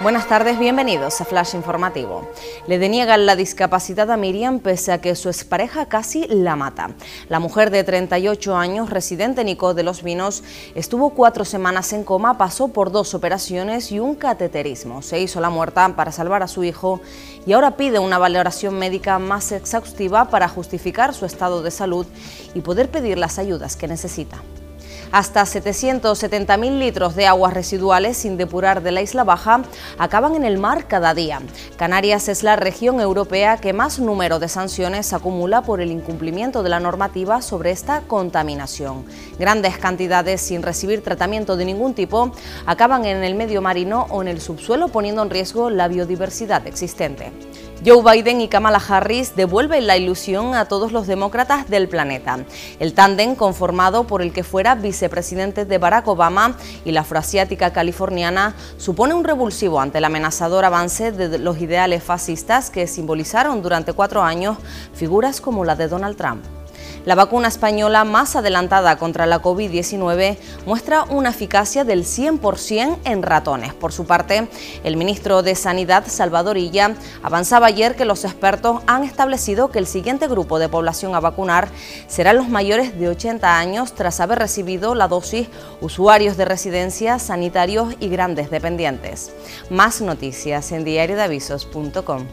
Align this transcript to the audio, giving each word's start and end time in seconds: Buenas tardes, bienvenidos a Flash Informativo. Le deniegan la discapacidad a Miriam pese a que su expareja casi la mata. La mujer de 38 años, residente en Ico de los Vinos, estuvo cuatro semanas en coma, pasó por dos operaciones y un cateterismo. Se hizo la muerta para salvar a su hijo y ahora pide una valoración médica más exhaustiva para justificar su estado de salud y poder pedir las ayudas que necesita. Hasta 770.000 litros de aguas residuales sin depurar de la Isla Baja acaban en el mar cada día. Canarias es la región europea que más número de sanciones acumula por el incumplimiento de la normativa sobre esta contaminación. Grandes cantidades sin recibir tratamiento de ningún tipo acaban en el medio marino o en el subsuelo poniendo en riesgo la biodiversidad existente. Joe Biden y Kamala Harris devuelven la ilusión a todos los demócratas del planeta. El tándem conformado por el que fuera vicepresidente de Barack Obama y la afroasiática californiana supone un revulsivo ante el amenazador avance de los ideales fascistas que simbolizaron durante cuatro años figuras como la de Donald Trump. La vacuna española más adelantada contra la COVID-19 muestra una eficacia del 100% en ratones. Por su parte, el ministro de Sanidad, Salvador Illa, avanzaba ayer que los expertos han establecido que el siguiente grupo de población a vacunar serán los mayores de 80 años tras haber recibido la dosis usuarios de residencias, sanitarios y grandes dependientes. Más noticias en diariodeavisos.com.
Buenas 0.00 0.28
tardes, 0.28 0.60
bienvenidos 0.60 1.20
a 1.20 1.24
Flash 1.24 1.56
Informativo. 1.56 2.30
Le 2.68 2.78
deniegan 2.78 3.26
la 3.26 3.34
discapacidad 3.34 4.08
a 4.12 4.16
Miriam 4.16 4.60
pese 4.60 4.92
a 4.92 5.00
que 5.00 5.16
su 5.16 5.28
expareja 5.28 5.86
casi 5.86 6.24
la 6.28 6.54
mata. 6.54 6.90
La 7.28 7.40
mujer 7.40 7.72
de 7.72 7.82
38 7.82 8.56
años, 8.56 8.90
residente 8.90 9.40
en 9.40 9.48
Ico 9.48 9.74
de 9.74 9.82
los 9.82 10.04
Vinos, 10.04 10.44
estuvo 10.76 11.10
cuatro 11.10 11.44
semanas 11.44 11.92
en 11.92 12.04
coma, 12.04 12.38
pasó 12.38 12.68
por 12.68 12.92
dos 12.92 13.12
operaciones 13.12 13.90
y 13.90 13.98
un 13.98 14.14
cateterismo. 14.14 15.02
Se 15.02 15.18
hizo 15.18 15.40
la 15.40 15.50
muerta 15.50 15.88
para 15.96 16.12
salvar 16.12 16.44
a 16.44 16.48
su 16.48 16.62
hijo 16.62 17.00
y 17.44 17.54
ahora 17.54 17.76
pide 17.76 17.98
una 17.98 18.18
valoración 18.18 18.78
médica 18.78 19.18
más 19.18 19.50
exhaustiva 19.50 20.30
para 20.30 20.48
justificar 20.48 21.12
su 21.12 21.26
estado 21.26 21.60
de 21.60 21.72
salud 21.72 22.06
y 22.54 22.60
poder 22.60 22.88
pedir 22.88 23.18
las 23.18 23.40
ayudas 23.40 23.74
que 23.74 23.88
necesita. 23.88 24.38
Hasta 25.10 25.42
770.000 25.42 26.78
litros 26.78 27.16
de 27.16 27.26
aguas 27.26 27.54
residuales 27.54 28.18
sin 28.18 28.36
depurar 28.36 28.82
de 28.82 28.92
la 28.92 29.00
Isla 29.00 29.24
Baja 29.24 29.62
acaban 29.96 30.34
en 30.34 30.44
el 30.44 30.58
mar 30.58 30.86
cada 30.86 31.14
día. 31.14 31.40
Canarias 31.78 32.28
es 32.28 32.42
la 32.42 32.56
región 32.56 33.00
europea 33.00 33.56
que 33.56 33.72
más 33.72 33.98
número 33.98 34.38
de 34.38 34.48
sanciones 34.48 35.14
acumula 35.14 35.62
por 35.62 35.80
el 35.80 35.92
incumplimiento 35.92 36.62
de 36.62 36.68
la 36.68 36.80
normativa 36.80 37.40
sobre 37.40 37.70
esta 37.70 38.02
contaminación. 38.02 39.06
Grandes 39.38 39.78
cantidades 39.78 40.42
sin 40.42 40.62
recibir 40.62 41.02
tratamiento 41.02 41.56
de 41.56 41.64
ningún 41.64 41.94
tipo 41.94 42.32
acaban 42.66 43.06
en 43.06 43.24
el 43.24 43.34
medio 43.34 43.62
marino 43.62 44.06
o 44.10 44.20
en 44.20 44.28
el 44.28 44.42
subsuelo 44.42 44.88
poniendo 44.88 45.22
en 45.22 45.30
riesgo 45.30 45.70
la 45.70 45.88
biodiversidad 45.88 46.66
existente. 46.66 47.32
Joe 47.86 48.02
Biden 48.02 48.40
y 48.40 48.48
Kamala 48.48 48.82
Harris 48.88 49.36
devuelven 49.36 49.86
la 49.86 49.96
ilusión 49.96 50.54
a 50.54 50.64
todos 50.64 50.90
los 50.90 51.06
demócratas 51.06 51.70
del 51.70 51.88
planeta. 51.88 52.40
El 52.80 52.92
tándem 52.92 53.36
conformado 53.36 54.04
por 54.04 54.20
el 54.20 54.32
que 54.32 54.42
fuera 54.42 54.74
vicepresidente 54.74 55.64
de 55.64 55.78
Barack 55.78 56.08
Obama 56.08 56.56
y 56.84 56.90
la 56.90 57.02
afroasiática 57.02 57.72
californiana 57.72 58.56
supone 58.78 59.14
un 59.14 59.22
revulsivo 59.22 59.80
ante 59.80 59.98
el 59.98 60.04
amenazador 60.04 60.64
avance 60.64 61.12
de 61.12 61.38
los 61.38 61.60
ideales 61.60 62.02
fascistas 62.02 62.70
que 62.70 62.88
simbolizaron 62.88 63.62
durante 63.62 63.92
cuatro 63.92 64.22
años 64.22 64.58
figuras 64.92 65.40
como 65.40 65.64
la 65.64 65.76
de 65.76 65.86
Donald 65.86 66.16
Trump. 66.16 66.57
La 67.08 67.14
vacuna 67.14 67.48
española 67.48 68.04
más 68.04 68.36
adelantada 68.36 68.98
contra 68.98 69.24
la 69.24 69.40
COVID-19 69.40 70.36
muestra 70.66 71.04
una 71.04 71.30
eficacia 71.30 71.82
del 71.82 72.04
100% 72.04 72.98
en 73.06 73.22
ratones. 73.22 73.72
Por 73.72 73.94
su 73.94 74.04
parte, 74.04 74.46
el 74.84 74.98
ministro 74.98 75.42
de 75.42 75.54
Sanidad, 75.54 76.04
Salvador 76.06 76.58
Illa, 76.58 76.96
avanzaba 77.22 77.68
ayer 77.68 77.96
que 77.96 78.04
los 78.04 78.26
expertos 78.26 78.82
han 78.86 79.04
establecido 79.04 79.70
que 79.70 79.78
el 79.78 79.86
siguiente 79.86 80.28
grupo 80.28 80.58
de 80.58 80.68
población 80.68 81.14
a 81.14 81.20
vacunar 81.20 81.68
serán 82.08 82.36
los 82.36 82.50
mayores 82.50 83.00
de 83.00 83.08
80 83.08 83.58
años 83.58 83.94
tras 83.94 84.20
haber 84.20 84.40
recibido 84.40 84.94
la 84.94 85.08
dosis 85.08 85.48
usuarios 85.80 86.36
de 86.36 86.44
residencias, 86.44 87.22
sanitarios 87.22 87.94
y 88.00 88.10
grandes 88.10 88.50
dependientes. 88.50 89.32
Más 89.70 90.02
noticias 90.02 90.72
en 90.72 90.84
diariodeavisos.com. 90.84 92.26